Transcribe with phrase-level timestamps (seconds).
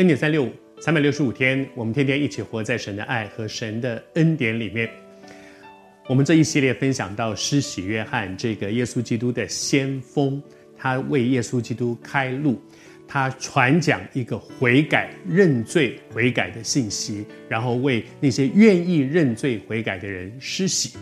[0.00, 4.88] 恩典三六五，三百六十五天，我们天天一起活在神的爱和神的恩典里面。
[6.08, 10.42] 我们这一系列分享到施洗约翰这个耶稣基督的先锋，
[10.74, 12.58] 他为耶稣基督开路，
[13.06, 20.96] 他传讲一个悔改、认罪、悔改的信息，然后为那些愿意认罪悔改的人施洗。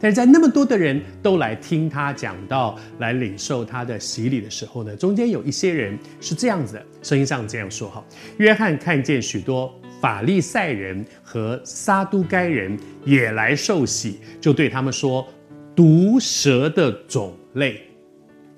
[0.00, 8.04] 但是在那么多的人都来听他讲道，来领受他的洗礼的时候呢，中间有一些人是这样子的，圣经上这样说哈：
[8.36, 15.26] 约翰看见许多法利赛人和撒都该人也来受洗，就对他们说
[15.74, 17.82] ：“毒蛇的种类！”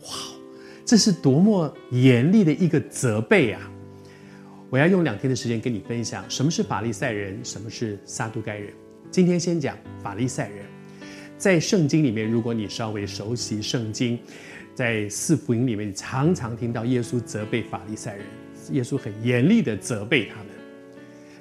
[0.04, 0.08] 哇，
[0.84, 3.60] 这是多么严厉的一个责备啊！
[4.68, 8.72] 我要用两天的时间跟你分享什么是法利赛人，什么是撒都该人。
[9.10, 10.79] 今天先讲法利赛人。
[11.40, 14.18] 在圣经里面，如果你稍微熟悉圣经，
[14.74, 18.26] 在四福音里面，常常听到耶稣责备法利赛人，
[18.72, 20.48] 耶稣很严厉的责备他们。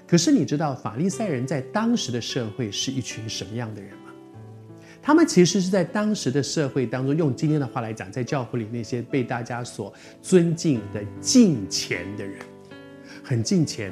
[0.08, 4.14] 可是你知道法利赛人在当时的社会是一群什么样的人吗？
[5.02, 12.40] 他们其实是在当时的社会当中，用今天的话来讲，在教会里那些被大家所尊敬的敬虔的人，
[13.22, 13.92] 很敬虔，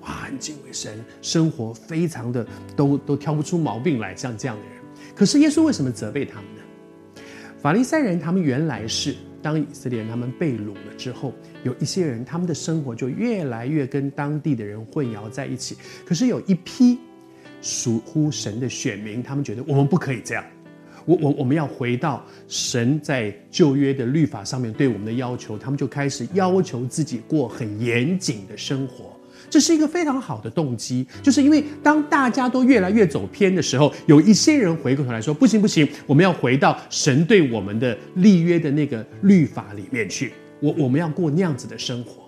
[0.00, 4.72] 哇，很敬畏神，生活非常的都都挑不出毛病来，像这样的人。
[5.18, 7.22] 可是耶稣为什么责备他们呢？
[7.60, 15.76] 法利赛人他们原来是当以色列人他们被掳了之后，有一些人他们的生活就越来越跟当地的人混淆在一起。
[16.06, 17.00] 可是有一批
[17.60, 20.44] 属乎神的选民，他们觉得我们不可以这样，
[21.04, 29.17] 我我我们要回到神在旧约的律法上面对我们的要求，他们就开始要求自己过很严谨的生活。
[29.50, 42.26] 这是一个非常好的动机，就是因为当大家都越来越走偏的时候，有一些人回过头来说：“不行不行，我们要回到神对我们的立约的那个律法里面去，我我们要过那样子的生活。”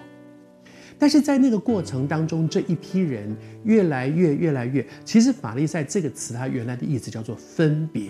[0.99, 8.09] 但是在那个过程当中，这一批人越来越越来越，其实“法利赛”这个词它原来的意思叫做分别，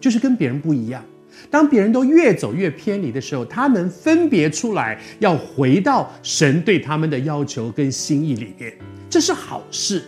[0.00, 1.04] 就是跟别人不一样。
[1.50, 8.76] 当别人都越走越偏离的时候，他们分别出来，要回到神对他们的要求跟心意里面，
[9.08, 10.02] 这是好事。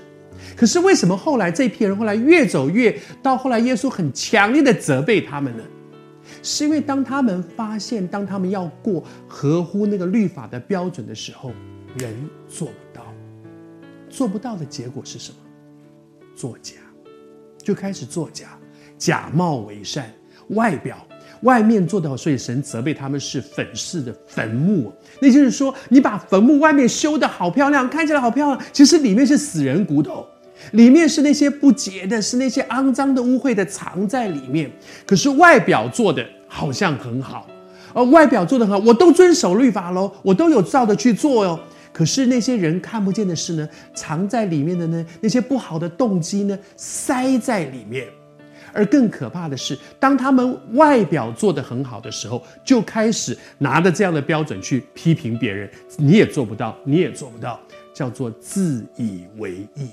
[0.56, 5.62] 可是为什么后来这批人后来越走越到后来，耶稣很强烈的责备他们呢？
[6.42, 11.52] 是因为当他们发现，当他们要过合乎那个律法的标准的时候，
[11.96, 12.14] 人
[12.48, 13.04] 做不到，
[14.08, 15.36] 做不到的结果是什么？
[16.36, 16.74] 作假，
[17.60, 18.58] 就开始作假，
[18.96, 20.12] 假冒为善，
[20.50, 21.04] 外表。
[21.42, 24.92] 外面做得好，所以神责备他们是粉饰的坟墓。
[25.20, 30.26] 那就是说，你把坟墓外面修得好漂亮，看起来好漂亮，其实里面是死人骨头，
[30.72, 34.70] 里面是那些不洁的，是那些肮脏的、污秽的藏在里面。
[35.06, 37.46] 可是外表做的好像很好，
[37.92, 41.58] 而外表做得很好，我都遵守律法喽，我都有照着去做哟。
[41.92, 48.06] 可是那些人看不见的事呢，藏在里面的呢，那些不好的动机呢，塞在里面。
[48.78, 55.68] 而更可怕的是，当他们外表做得很好的时候，就开始拿着这样的标准去批评别人。
[55.96, 57.60] 你也做不到，你也做不到，
[57.92, 59.88] 叫做自以为意。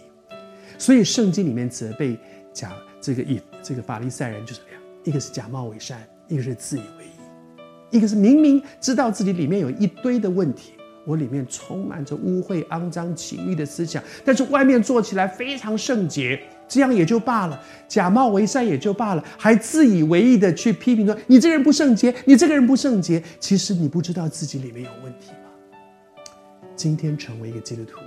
[0.77, 2.15] 所以圣经里面责备
[2.53, 10.73] 假这个以这个法利赛人就是这样：一个是假冒伪善，一个是自以为意，一个是明明知道自己里面有一堆的问题，
[11.07, 16.39] 我里面充满着污秽、肮脏、情欲的思想，但是外面做起来非常圣洁。
[16.67, 23.23] 这样也就罢了，假冒为善也就罢了，还自以为意的去批评说，你这个人不圣洁，你这个人不圣洁。
[23.39, 26.29] 其实你不知道自己里面有问题吗？
[26.75, 27.99] 今天成为一个基督徒，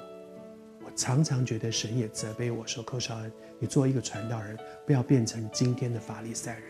[0.85, 6.63] 我常常觉得神也责备我说：“寇少恩，你做一个传道人，不要变成今天的法利赛人，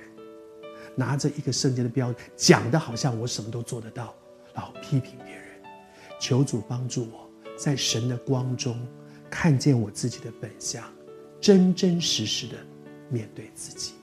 [0.94, 4.14] 拿着一个圣洁的标准，讲的好像我什么都做得到，
[4.54, 5.42] 然后批评别人。
[6.20, 8.78] 求主帮助我在神的光中
[9.30, 10.84] 看见我自己的本相。”
[11.40, 12.56] 真真实实的
[13.10, 13.97] 面对自己。